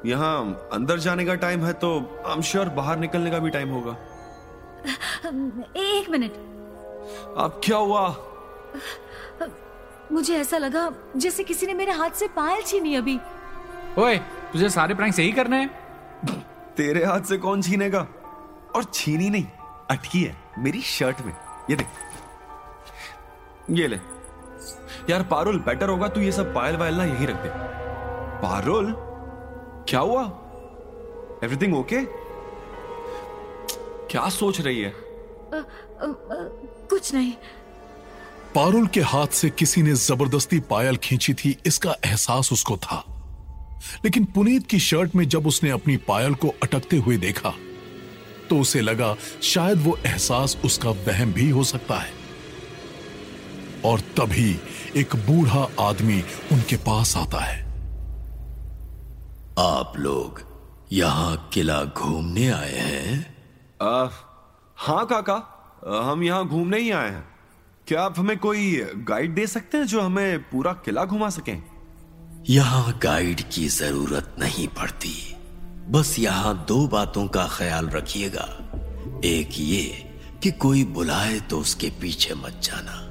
यहाँ 0.06 0.68
अंदर 0.72 0.98
जाने 0.98 1.24
का 1.24 1.34
टाइम 1.34 1.64
है 1.64 1.72
तो 1.72 1.90
आई 2.26 2.34
एम 2.34 2.42
श्योर 2.42 2.68
बाहर 2.76 2.98
निकलने 2.98 3.30
का 3.30 3.38
भी 3.38 3.50
टाइम 3.50 3.68
होगा। 3.68 3.96
एक 5.78 6.08
मिनट। 6.10 6.32
अब 7.38 7.60
क्या 7.64 7.76
हुआ? 7.76 8.08
मुझे 10.12 10.36
ऐसा 10.36 10.58
लगा 10.58 10.90
जैसे 11.16 11.44
किसी 11.44 11.66
ने 11.66 11.74
मेरे 11.74 11.92
हाथ 11.92 12.10
से 12.10 12.28
पायल 12.28 12.62
छीनी 12.62 12.94
अभी। 12.94 13.18
ओए 13.98 14.16
तुझे 14.52 14.70
सारे 14.70 14.94
प्रैंक 14.94 15.18
यही 15.18 15.32
करने 15.32 15.56
हैं? 15.56 15.68
तेरे 16.76 17.04
हाथ 17.04 17.20
से 17.20 17.36
कौन 17.38 17.62
छीनेगा? 17.62 18.06
और 18.76 18.84
छीनी 18.94 19.30
नहीं 19.30 19.46
अटकी 19.90 20.22
है 20.22 20.36
मेरी 20.58 20.80
शर्ट 20.82 21.20
में। 21.20 21.32
ये 21.70 21.76
देख। 21.76 21.86
ये 23.70 23.86
ले। 23.88 23.96
यार 25.10 25.22
पारुल 25.22 25.58
बेटर 25.58 25.88
होगा 25.88 26.08
तू 26.08 26.20
ये 26.20 26.32
सब 26.32 26.54
पायल 26.54 26.76
वायल 26.76 26.94
ना 26.94 27.04
यही 27.04 27.26
रख 27.26 27.36
दे। 27.36 27.48
पारुल 28.42 28.92
क्या 29.88 30.00
हुआ? 30.00 30.22
एवरीथिंग 31.44 31.74
ओके 31.76 32.02
क्या 34.06 34.28
सोच 34.28 34.60
रही 34.60 34.80
है? 34.80 34.92
कुछ 36.90 37.12
नहीं। 37.14 37.32
पारुल 38.54 38.86
के 38.86 39.00
हाथ 39.00 39.26
से 39.26 39.50
किसी 39.50 39.82
ने 39.82 39.92
ज़बरदस्ती 39.94 40.58
पायल 40.60 40.96
खींची 40.96 41.34
थी 41.34 41.56
इसका 41.66 41.94
एहसास 42.04 42.52
उसको 42.52 42.76
था। 42.76 43.04
लेकिन 44.04 44.24
पुनीत 44.24 44.66
की 44.66 44.78
शर्ट 44.78 45.14
में 45.16 45.28
जब 45.28 45.46
उसने 45.46 45.70
अपनी 45.70 45.96
पायल 46.08 46.34
को 46.34 46.48
अटकते 46.62 46.96
हुए 46.96 47.16
देखा 47.16 47.52
तो 48.50 48.58
उसे 48.60 48.80
लगा 48.80 49.14
शायद 49.42 49.78
वो 49.78 49.98
एहसास 50.06 50.56
उसका 50.64 50.90
वहम 50.90 51.32
भी 51.32 51.50
हो 51.50 51.64
सकता 51.64 51.98
है। 51.98 52.12
और 53.84 54.00
तभी 54.00 54.58
एक 54.96 55.16
बूढ़ा 55.16 55.66
आदमी 55.80 56.22
उनके 56.52 56.76
पास 56.76 57.16
आता 57.16 57.38
है। 57.38 57.58
आप 59.58 59.92
लोग 59.96 60.42
यहाँ 60.92 61.50
किला 61.54 61.82
घूमने 61.84 62.48
आए 62.48 62.78
हैं? 62.78 63.36
आ, 63.82 64.08
हाँ 64.76 65.06
काका 65.06 65.56
हम 66.10 66.22
यहाँ 66.22 66.46
घूमने 66.48 66.78
ही 66.78 66.90
आए 66.90 67.10
हैं। 67.10 67.28
क्या 67.86 68.02
आप 68.02 68.18
हमें 68.18 68.36
कोई 68.38 68.76
गाइड 69.08 69.34
दे 69.34 69.46
सकते 69.46 69.78
हैं 69.78 69.86
जो 69.86 70.00
हमें 70.00 70.38
पूरा 70.42 70.72
किला 70.84 71.04
घुमा 71.04 71.28
सकें? 71.30 71.62
यहाँ 72.48 72.98
गाइड 73.02 73.40
की 73.52 73.68
ज़रूरत 73.68 74.36
नहीं 74.38 74.68
पड़ती। 74.68 75.29
बस 75.90 76.18
यहाँ 76.18 76.64
दो 76.68 76.86
बातों 76.86 77.26
का 77.26 77.48
ख्याल 77.52 77.88
रखिएगा। 77.88 78.48
एक 79.24 79.48
ये 79.58 80.12
कि 80.42 80.50
कोई 80.50 80.84
बुलाए 80.84 81.40
तो 81.40 81.58
उसके 81.58 81.90
पीछे 81.90 82.34
मत 82.34 82.60
जाना। 82.62 83.06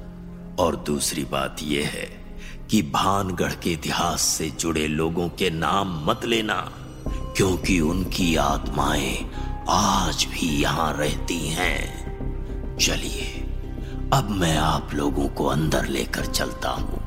और 0.62 0.76
दूसरी 0.76 1.24
बात 1.24 1.56
यह 1.62 1.86
है 1.86 2.24
कि 2.70 2.82
भानगढ़ 2.82 3.52
के 3.52 3.72
इतिहास 3.72 4.20
से 4.20 4.50
जुड़े 4.50 4.86
लोगों 4.88 5.28
के 5.28 5.50
नाम 5.50 6.06
मत 6.06 6.24
लेना, 6.24 6.72
क्योंकि 7.36 7.80
उनकी 7.80 8.36
आत्माएँ 8.36 9.30
आज 9.68 10.24
भी 10.24 10.62
यहाँ 10.62 10.92
रहती 10.92 11.48
हैं। 11.48 12.76
चलिए, 12.76 13.44
अब 14.12 14.30
मैं 14.30 14.56
आप 14.56 14.90
लोगों 14.94 15.28
को 15.28 15.46
अंदर 15.46 15.86
लेकर 15.86 16.26
चलता 16.26 16.70
हूँ। 16.70 17.00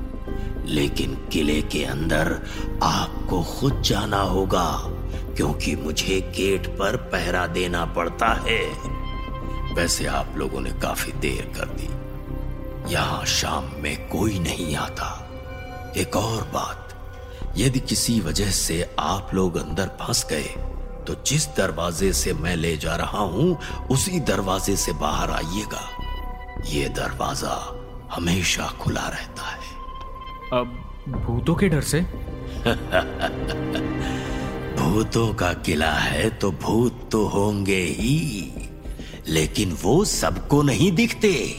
लेकिन 0.66 1.16
किले 1.16 1.62
के 1.62 1.84
अंदर 1.84 2.42
आपको 2.84 3.44
खुद 3.44 3.82
जाना 3.82 4.22
होगा। 4.22 4.93
क्योंकि 5.38 5.76
मुझे 5.76 6.20
गेट 6.36 6.68
पर 6.68 6.96
पहरा 7.12 7.46
देना 7.48 7.86
पड़ता 7.86 8.34
है। 8.48 8.62
वैसे 9.76 10.06
आप 10.06 10.34
लोगों 10.38 10.62
ने 10.62 10.72
काफ़ी 10.72 11.12
देर 11.12 11.52
कर 11.58 11.66
दी। 11.66 11.90
यहाँ 12.94 13.26
शाम 13.26 13.70
में 13.78 14.08
कोई 14.10 14.40
नहीं 14.40 14.76
आता। 14.76 15.10
एक 15.98 16.16
और 16.16 16.44
बात 16.54 16.80
यदि 17.58 17.80
किसी 17.80 18.20
वजह 18.20 18.50
से 18.52 18.96
आप 19.00 19.34
लोग 19.34 19.58
अंदर 19.58 19.88
फंस 20.02 20.26
गए 20.30 20.48
तो 21.08 21.16
जिस 21.28 21.48
दरवाजे 21.48 22.14
से 22.14 22.34
मैं 22.34 22.56
ले 22.56 22.76
जा 22.78 22.96
रहा 22.96 23.20
हूँ 23.20 23.58
उसी 23.92 24.20
दरवाजे 24.20 24.76
से 24.76 24.92
बाहर 24.94 25.32
आइएगा। 25.32 25.90
ये 26.66 26.90
दरवाज़ा 26.90 27.56
हमेशा 28.12 28.68
खुला 28.82 29.08
रहता 29.08 29.44
है। 29.44 29.72
अब 30.54 30.68
भूतों 31.26 31.56
के 31.56 31.70
डर 31.70 31.82
से? 31.82 32.06
भूतों 34.94 35.34
का 35.34 35.54
किला 35.54 35.94
है 35.94 36.30
तो 36.30 36.52
भूत 36.52 37.10
तो 37.12 37.28
होंगे 37.28 37.82
ही। 37.82 38.54
लेकिन 39.28 39.78
वो 39.84 40.06
सबको 40.06 40.62
नहीं 40.62 40.92
दिखते। 40.92 41.58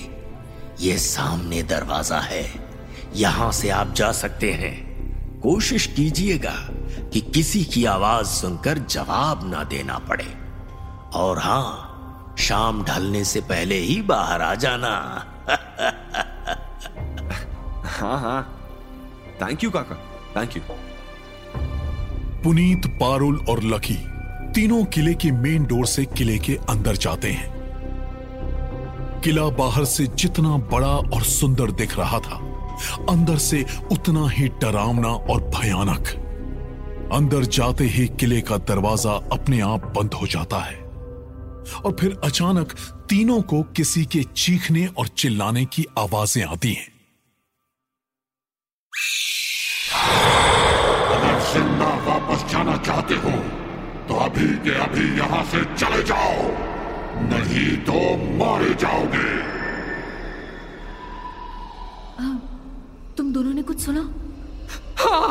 ये 0.81 0.99
सामने 0.99 1.63
दरवाज़ा 1.63 2.21
है। 2.21 2.71
यहाँ 3.15 3.53
से 3.53 3.69
आप 3.69 3.95
जा 3.95 4.13
सकते 4.13 4.53
हैं। 4.53 4.85
कोशिश 5.41 5.87
कीजिएगा 5.87 6.55
कि 7.13 7.21
किसी 7.21 7.65
की 7.65 7.85
आवाज़ 7.85 8.27
सुनकर 8.27 8.79
जवाब 8.79 9.51
ना 9.51 9.65
देना 9.65 9.99
पड़े। 9.99 10.39
और 11.15 11.39
हाँ, 11.39 12.35
शाम 12.39 12.85
ढलने 12.85 13.25
से 13.25 13.41
पहले 13.41 13.79
ही 13.79 14.03
बाहर 14.03 14.43
आ 14.43 14.55
जाना। 14.55 15.25
हाँ 17.85 18.21
हाँ। 18.21 18.69
थैंक 19.43 19.65
यू 19.65 19.71
काका। 19.71 19.95
थैंक 20.37 20.57
यू 20.57 20.63
पुनीत, 22.45 22.87
पारुल 23.01 23.37
और 23.49 23.63
लकी 23.65 23.97
तीनों 24.53 24.85
किले 24.85 25.15
की 25.15 25.31
मेन 25.33 25.65
डोर 25.65 25.87
से 25.87 26.05
किले 26.07 26.39
के 26.39 26.55
अंदर 26.71 26.97
जाते 26.97 27.31
हैं। 27.31 27.53
किला 29.21 29.49
बाहर 29.59 29.85
से 29.85 30.07
जितना 30.07 30.57
बड़ा 30.73 30.89
और 30.89 31.23
सुंदर 31.23 31.71
दिख 31.71 31.97
रहा 31.99 32.19
था, 32.19 32.37
अंदर 33.11 33.39
से 33.39 33.65
उतना 33.93 34.29
ही 34.29 34.49
डरावना 34.63 35.09
और 35.09 35.41
भयानक। 35.51 36.09
अंदर 37.13 37.45
जाते 37.49 37.85
ही 37.87 38.07
किले 38.21 38.41
का 38.41 38.59
दरवाज़ा 38.69 39.13
अपने 39.33 39.61
आप 39.63 39.93
बंद 39.97 40.15
हो 40.15 40.27
जाता 40.27 40.59
है 40.59 40.79
और 41.85 41.97
फिर 42.01 42.21
अचानक 42.25 42.73
तीनों 43.09 43.41
को 43.43 43.63
किसी 43.77 44.05
के 44.05 44.23
चीखने 44.37 44.87
और 44.89 45.09
चिल्लाने 45.09 45.65
की 45.65 45.87
आवाज़ें 45.99 46.45
आती 46.45 46.73
हैं। 46.73 46.94
जाना 52.65 52.77
चाहते 52.81 53.15
हो 53.15 53.31
तो 54.09 54.15
अभी 54.25 54.47
के 54.65 54.75
अभी 54.81 55.05
यहाँ 55.19 55.43
से 55.45 55.65
चले 55.77 56.03
जाओ 56.03 56.49
नहीं 57.29 57.77
तो 57.85 57.99
मारे 58.39 58.75
जाओगे। 58.75 59.29
तुम 63.17 63.33
दोनों 63.33 63.53
ने 63.55 63.63
कुछ 63.63 63.81
सुना? 63.81 64.01
हाँ 64.99 65.29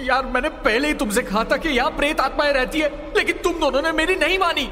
यार 0.00 0.26
मैंने 0.26 0.48
पहले 0.60 0.88
ही 0.88 0.94
तुमसे 0.94 1.22
कहा 1.22 1.44
था 1.44 1.56
कि 1.56 1.68
यहाँ 1.70 1.90
प्रेत 1.96 2.20
आत्माएँ 2.20 2.52
रहती 2.52 2.80
है 2.80 2.88
लेकिन 3.16 3.42
तुम 3.44 3.58
दोनों 3.60 3.82
ने 3.82 3.92
मेरी 3.94 4.16
नहीं 4.16 4.38
मानी। 4.38 4.68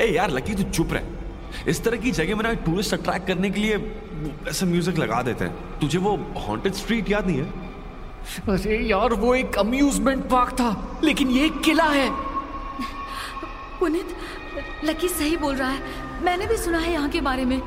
ए 0.00 0.10
यार 0.12 0.30
लकी 0.30 0.54
तू 0.54 0.62
चुप 0.70 0.92
रहे। 0.92 1.70
इस 1.70 1.84
तरह 1.84 1.96
की 1.96 2.10
जगह 2.12 2.36
में 2.36 2.42
ना 2.44 2.52
टूरिस्ट 2.64 2.94
अट्रैक्ट 2.94 3.26
करने 3.26 3.50
के 3.50 3.60
लिए 3.60 3.76
ऐसा 4.48 4.66
म्यूज़िक 4.66 4.98
लगा 4.98 5.22
देते 5.22 5.44
हैं। 5.44 5.78
तुझे 5.80 5.98
वो 5.98 6.16
हॉन्टेड 6.48 6.72
स्ट्रीट 6.74 7.10
याद 7.10 7.26
नहीं 7.26 7.38
है? 7.38 7.67
अरे 8.48 8.78
यार 8.80 9.12
वो 9.14 9.34
एक 9.34 9.58
अम्यूजमेंट 9.58 10.28
पार्क 10.30 10.50
था 10.52 11.00
लेकिन 11.04 11.30
ये 11.30 11.44
एक 11.46 11.60
किला 11.60 11.84
है। 11.84 12.08
पुनित 13.80 14.14
लकी 14.84 15.08
सही 15.08 15.36
बोल 15.36 15.54
रहा 15.56 15.68
है। 15.68 16.22
मैंने 16.24 16.46
भी 16.46 16.56
सुना 16.56 16.78
है 16.78 16.92
यहाँ 16.92 17.08
के 17.08 17.20
बारे 17.20 17.44
में। 17.44 17.60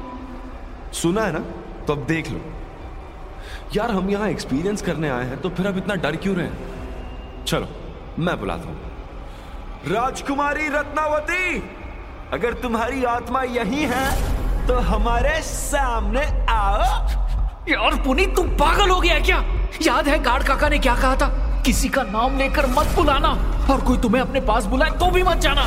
सुना 0.94 1.22
है 1.22 1.32
ना? 1.32 1.40
तो 1.86 1.94
अब 1.94 2.06
देख 2.08 2.30
लो। 2.32 2.40
यार 3.76 3.92
हम 3.92 4.10
यहाँ 4.10 4.30
एक्सपीरियंस 4.30 4.82
करने 4.82 5.10
आए 5.10 5.26
हैं 5.26 5.40
तो 5.42 5.50
फिर 5.50 5.68
अब 5.68 5.78
इतना 5.78 5.96
डर 5.96 6.16
क्यों 6.16 6.36
रहे 6.36 6.46
हैं? 6.46 7.46
चलो 7.46 7.68
मैं 8.20 8.40
बुलाता 8.40 8.70
हूँ। 8.70 8.76
राजकुमारी 9.88 10.68
रत्नावती 10.70 11.58
अगर 12.34 12.54
तुम्हारी 12.54 13.04
आत्मा 13.04 13.44
यही 13.44 13.84
है 13.86 14.68
तो 14.68 14.74
हमारे 14.90 15.42
सामने 15.44 16.26
आओ। 16.50 17.21
यार 17.70 17.96
पुनीत 18.04 18.36
तू 18.36 18.44
पागल 18.60 18.90
हो 18.90 19.00
गया 19.00 19.14
है 19.14 19.22
क्या? 19.22 19.38
याद 19.82 20.08
है 20.08 20.18
गार्ड 20.24 20.44
काका 20.48 20.70
ने 20.70 20.80
क्या 20.80 20.96
कहा 20.96 21.16
था? 21.16 21.28
किसी 21.66 21.90
का 21.90 22.04
नाम 22.04 22.38
लेकर 22.38 22.66
मत 22.68 22.88
बुलाना 22.96 23.30
और 23.74 23.82
कोई 23.86 23.98
तुम्हें 23.98 24.22
अपने 24.22 24.40
पास 24.42 24.66
बुलाए 24.66 24.90
तो 25.00 25.10
भी 25.12 25.24
मत 25.24 25.38
जाना। 25.38 25.66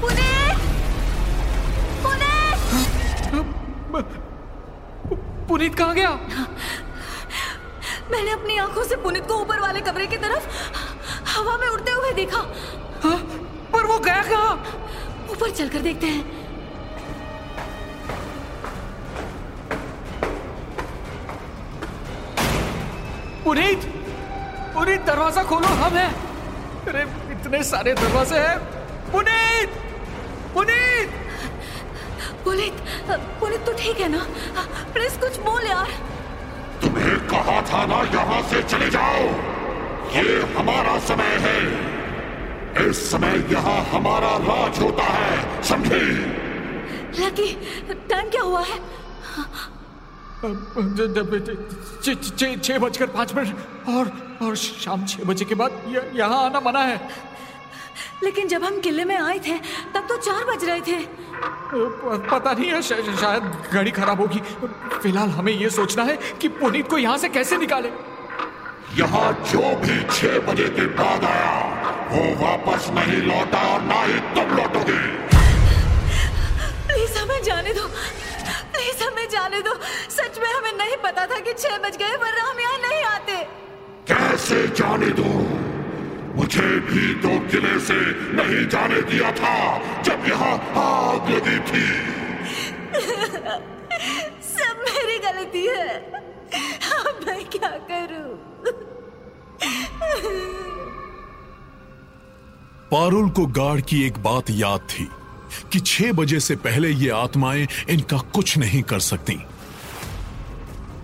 पुनीत! 0.00 0.58
पुनीत! 2.04 2.58
पुनीत 5.48 5.74
कहाँ 5.74 5.94
गया? 5.94 6.10
मैंने 8.10 8.30
अपनी 8.30 8.56
आँखों 8.58 8.84
से 8.84 8.96
पुनीत 8.96 9.26
को 9.26 9.34
ऊपर 9.34 9.60
वाले 9.60 9.80
कमरे 9.80 10.06
की 10.06 10.16
तरफ़ 10.16 10.48
हवा 11.36 11.56
में 11.56 11.68
उड़ते 11.68 11.92
हुए 11.92 12.12
देखा। 12.12 12.38
हाँ? 13.04 13.16
पर 13.72 13.86
वो 13.86 13.98
गया 13.98 14.22
कहा? 14.22 14.52
ऊपर 15.32 15.50
चलकर 15.50 15.78
देखते 15.78 16.06
हैं। 16.06 16.39
पुनीत 23.44 23.84
पुनीत 24.74 25.00
दरवाज़ा 25.06 25.42
खोलो 25.42 25.68
हम 25.80 25.94
हैं। 25.96 26.10
अरे 26.88 27.02
इतने 27.32 27.62
सारे 27.64 27.92
दरवाजे 27.94 28.38
हैं। 28.38 28.58
पुनीत 29.12 29.70
पुनीत। 30.54 31.08
पुनीत 32.44 32.74
पुनीत 33.40 33.64
तो 33.66 33.72
ठीक 33.78 34.00
है 34.00 34.08
ना? 34.08 34.22
प्लीज़ 34.92 35.18
कुछ 35.20 35.38
बोल 35.46 35.66
यार। 35.66 35.90
तुम्हें 36.82 37.16
कहा 37.28 37.60
था 37.70 37.84
ना 37.86 38.02
यहाँ 38.14 38.42
से 38.50 38.62
चले 38.64 38.90
जाओ? 38.90 39.24
ये 40.16 40.26
हमारा 40.56 40.98
समय 41.08 41.34
है। 41.46 41.58
इस 42.88 43.10
समय 43.10 43.44
यहाँ 43.52 43.80
हमारा 43.92 44.36
राज 44.46 44.82
होता 44.82 45.04
है 45.04 45.62
समझे? 45.70 46.04
लकी 47.20 47.52
टाइम 48.10 48.30
क्या 48.30 48.42
हुआ 48.42 48.62
है? 48.62 48.78
छह 52.56 52.78
बजकर 52.78 53.06
पाँच 53.06 53.34
मिनट। 53.34 53.56
और 53.88 54.38
और 54.42 54.56
शाम 54.56 55.06
छह 55.06 55.24
बजे 55.24 55.44
के 55.44 55.54
बाद 55.54 55.72
यहाँ 56.14 56.44
आना 56.44 56.60
मना 56.60 56.80
है। 56.80 57.08
लेकिन 58.24 58.48
जब 58.48 58.64
हम 58.64 58.80
किले 58.80 59.04
में 59.04 59.16
आए 59.16 59.38
थे 59.38 59.58
तब 59.94 60.06
तो 60.08 60.16
चार 60.16 60.44
बज 60.44 60.64
रहे 60.64 60.80
थे। 60.80 61.06
पता 62.30 62.52
नहीं 62.52 62.70
है 62.70 62.82
शा- 62.82 63.16
शायद 63.16 63.42
गाड़ी 63.74 63.90
खराब 63.90 64.20
होगी। 64.20 64.38
फ़िलहाल 65.02 65.28
हमें 65.28 65.52
ये 65.52 65.70
सोचना 65.70 66.02
है 66.02 66.18
कि 66.40 66.48
पुनीत 66.48 66.88
को 66.88 66.98
यहाँ 66.98 67.18
से 67.18 67.28
कैसे 67.28 67.56
निकाले। 67.56 67.88
यहाँ 68.94 69.32
जो 69.32 69.76
भी 69.76 70.02
छह 70.02 70.38
बजे 70.38 70.68
के 70.68 70.86
बाद 70.86 71.24
आया 71.24 71.70
वो 72.10 72.46
वापस 72.46 72.88
नहीं 72.88 73.22
लौटा 73.22 73.74
और 73.74 73.80
ना 73.82 74.02
ही 74.02 74.20
तुम 74.20 74.56
लौटोगे। 74.56 75.19
पता 81.10 81.26
था 81.26 81.38
कि 81.40 81.52
छह 81.52 81.78
बज 81.78 81.96
गए 81.96 82.16
वरना 82.16 82.42
हम 82.50 82.60
यहाँ 82.60 82.78
नहीं 82.78 83.02
आते। 83.04 83.36
कैसे 84.10 84.66
जाने 84.68 85.10
दो? 85.20 85.30
मुझे 86.36 86.68
भी 86.88 87.14
तो 87.22 87.38
किले 87.50 87.78
से 87.80 87.94
नहीं 88.36 88.66
जाने 88.68 89.00
दिया 89.10 89.32
था 89.32 89.54
जब 90.02 90.28
यहाँ 90.28 90.52
आग 90.82 91.30
लगी 91.30 91.58
थी। 91.70 91.86
सब 94.50 94.84
मेरी 94.86 95.18
गलती 95.18 95.66
है। 95.66 95.88
अब 96.98 97.20
मैं 97.26 97.44
क्या 97.50 97.70
करूँ? 97.90 98.30
पारुल 102.92 103.28
को 103.30 103.46
गार्ड 103.46 103.84
की 103.84 104.06
एक 104.06 104.18
बात 104.22 104.50
याद 104.50 104.80
थी 104.90 105.08
कि 105.72 105.80
छह 105.80 106.12
बजे 106.12 106.40
से 106.40 106.56
पहले 106.56 106.88
ये 106.88 107.10
आत्माएँ 107.10 107.66
इनका 107.90 108.18
कुछ 108.34 108.58
नहीं 108.58 108.82
कर 108.82 108.98
सकती। 108.98 109.38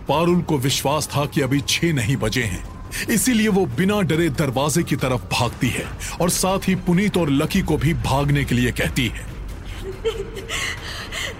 पारुल 0.08 0.40
को 0.42 0.58
विश्वास 0.58 1.08
था 1.08 1.24
कि 1.26 1.40
अभी 1.40 1.60
छह 1.68 1.92
नहीं 1.92 2.16
बजे 2.16 2.42
हैं। 2.42 2.64
इसीलिए 3.10 3.48
वो 3.48 3.64
बिना 3.76 4.00
डरे 4.10 4.28
दरवाजे 4.38 4.82
की 4.82 4.96
तरफ़ 4.96 5.22
भागती 5.32 5.68
है 5.68 5.86
और 6.20 6.30
साथ 6.30 6.68
ही 6.68 6.74
पुनीत 6.86 7.16
और 7.16 7.30
लकी 7.30 7.62
को 7.62 7.76
भी 7.76 7.94
भागने 8.04 8.44
के 8.44 8.54
लिए 8.54 8.72
कहती 8.72 9.06
है। 9.08 9.24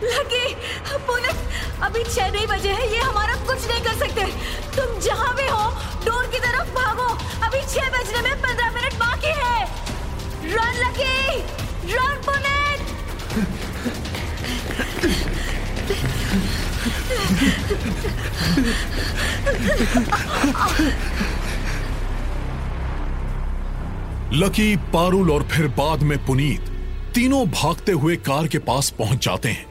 लकी 0.02 0.46
पुलिस 1.06 1.38
अभी 1.82 2.02
छह 2.04 2.30
नहीं 2.32 2.46
बजे 2.46 2.70
हैं 2.70 2.88
ये 2.88 2.98
हमारा 2.98 3.34
कुछ 3.46 3.68
नहीं 3.68 3.82
कर 3.84 3.94
सकते। 4.04 4.22
तुम 4.76 4.88
जहाँ 5.00 5.34
भी 5.36 5.46
हो 5.48 5.64
डोर 6.06 6.26
की 6.26 6.38
तरफ़ 6.38 6.70
भागो। 6.74 7.08
अभी 7.46 7.60
छह 7.74 7.90
बजने 7.98 8.20
में 8.28 8.34
पंद्रह 8.42 8.70
मिनट 8.70 8.94
बाकी 8.94 9.32
है। 9.42 9.58
Run 10.54 10.74
lucky! 10.84 11.18
Run 11.94 12.16
Puneet! 12.26 12.80
Lucky, 24.32 24.76
Parul 24.76 25.30
और 25.30 25.42
फिर 25.42 25.66
बाद 25.68 26.02
में 26.02 26.26
पुनीत 26.26 26.60
तीनों 27.14 27.46
भागते 27.50 27.92
हुए 27.92 28.16
कार 28.16 28.46
के 28.46 28.58
पास 28.58 28.90
पहुँच 28.90 29.24
जाते 29.24 29.48
हैं। 29.48 29.66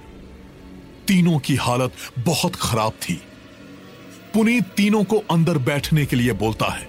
तीनों 1.08 1.40
की 1.40 1.56
हालत 1.56 1.94
बहुत 2.20 2.56
खराब 2.56 2.92
थी। 2.92 3.22
पुनीत 4.34 4.64
तीनों 4.64 5.04
को 5.04 5.18
अंदर 5.32 5.58
बैठने 5.58 6.06
के 6.06 6.16
लिए 6.16 6.34
बोलता 6.34 6.66
है। 6.66 6.88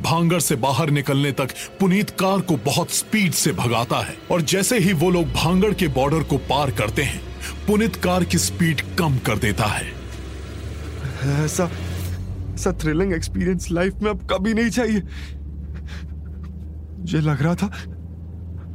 भांगर 0.00 0.40
से 0.40 0.56
बाहर 0.56 0.90
निकलने 0.90 1.32
तक 1.32 1.48
पुनीत 1.80 2.10
कार 2.10 2.40
को 2.40 2.56
बहुत 2.56 2.90
स्पीड 2.90 3.32
से 3.32 3.52
भगाता 3.52 3.98
है 3.98 4.16
और 4.30 4.42
जैसे 4.42 4.78
ही 4.78 4.92
वो 4.92 5.10
लोग 5.10 5.32
भांगड़ 5.32 5.72
के 5.74 5.88
बॉर्डर 5.88 6.22
को 6.22 6.36
पार 6.38 6.70
करते 6.70 7.02
हैं 7.02 7.31
पुनीत 7.66 7.96
कार 7.96 8.24
की 8.24 8.38
स्पीड 8.38 8.80
कम 8.98 9.18
कर 9.18 9.38
देता 9.38 9.64
है। 9.64 9.92
ऐसा 11.44 11.70
ऐसा 12.54 12.72
थ्रिलिंग 12.72 13.12
एक्सपीरियंस 13.12 13.70
लाइफ 13.70 13.94
में 13.94 14.10
अब 14.10 14.26
कभी 14.32 14.54
नहीं 14.54 14.70
चाहिए। 14.70 15.00
मुझे 16.98 17.20
लग 17.20 17.42
रहा 17.42 17.54
था 17.54 17.66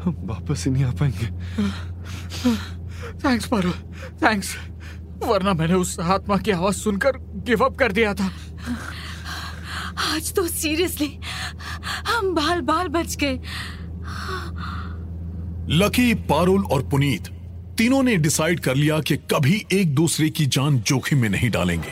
हम 0.03 0.15
वापस 0.23 0.65
ही 0.65 0.71
नहीं 0.71 0.84
आ 0.84 0.91
पाएँगे। 0.91 1.27
थैंक्स 3.19 3.45
पारुल 3.47 3.73
थैंक्स 4.23 4.56
वरना 5.23 5.53
मैंने 5.53 5.73
उस 5.73 5.99
आत्मा 5.99 6.38
की 6.38 6.51
आवाज़ 6.51 6.75
सुनकर 6.75 7.17
गिव 7.47 7.63
अप 7.65 7.77
कर 7.77 7.91
दिया 7.91 8.13
था। 8.13 8.32
आज 10.08 10.34
तो 10.34 10.47
सीरियसली 10.47 11.19
हम 12.08 12.34
बाल 12.36 12.62
बाल 12.62 12.88
बच 12.88 13.15
गए। 13.15 13.39
लकी 15.77 16.13
पारुल 16.30 16.63
और 16.63 16.88
पुनीत 16.89 17.30
तीनों 17.77 18.01
ने 18.03 18.15
डिसाइड 18.17 18.59
कर 18.59 18.75
लिया 18.75 18.99
कि 18.99 19.15
कभी 19.31 19.65
एक 19.73 19.93
दूसरे 19.95 20.29
की 20.29 20.45
जान 20.45 20.79
जोखिम 20.79 21.19
में 21.19 21.29
नहीं 21.29 21.49
डालेंगे। 21.49 21.91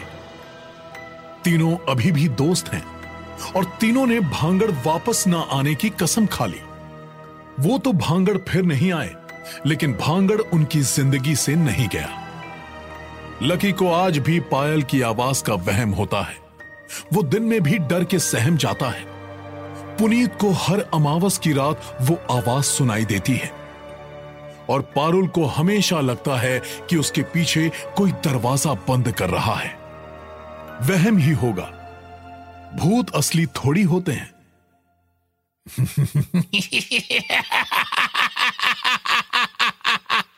तीनों 1.44 1.76
अभी 1.90 2.12
भी 2.12 2.28
दोस्त 2.30 2.70
हैं 2.74 2.84
और 3.56 3.66
तीनों 3.82 4.06
ने 4.06 4.20
भांगड़ 4.20 4.72
वापस 4.86 5.24
ना 5.28 5.40
आने 5.52 5.76
की 5.76 5.90
कसम 5.90 6.26
खा 6.26 6.46
ली। 6.46 6.62
वो 7.60 7.78
तो 7.78 7.94
भांगड़ 7.94 8.38
फिर 8.38 8.64
नहीं 8.64 8.92
आए, 8.94 9.14
लेकिन 9.66 9.94
भांगड़ 9.94 10.40
उनकी 10.40 10.82
ज़िंदगी 10.82 11.36
से 11.36 11.56
नहीं 11.56 11.88
गया। 11.88 12.10
लकी 13.44 13.72
को 13.72 13.92
आज 13.92 14.18
भी 14.20 14.40
पायल 14.52 14.84
की 14.84 15.02
आवाज़ 15.02 15.44
का 15.44 15.54
वहम 15.54 15.92
होता 15.92 16.22
है। 16.22 16.38
वो 17.14 17.24
दिन 17.24 17.44
में 17.44 17.62
भी 17.62 17.78
डर 17.80 18.04
के 18.04 18.20
सहम 18.20 18.58
जाता 18.58 18.90
है। 18.90 19.06
पुनीत 19.98 20.38
को 20.42 20.52
हर 20.52 20.80
अमावस 20.94 21.38
की 21.38 21.54
रात 21.54 21.98
वो 22.02 22.20
आवाज़ 22.32 22.66
सुनाई 22.66 23.06
देती 23.06 23.34
है। 23.34 23.55
और 24.70 24.82
पारुल 24.82 25.28
को 25.28 25.46
हमेशा 25.46 26.00
लगता 26.00 26.40
है 26.40 26.60
कि 26.60 26.98
उसके 26.98 27.22
पीछे 27.22 27.72
कोई 27.98 28.12
दरवाज़ा 28.12 28.74
बंद 28.74 29.12
कर 29.12 29.30
रहा 29.30 29.56
है। 29.56 29.78
वहम 30.82 31.18
ही 31.18 31.32
होगा। 31.32 31.72
भूत 32.76 33.16
असली 33.16 33.46
थोड़ी 33.46 33.84
होते 33.84 34.12
हैं। 34.12 34.36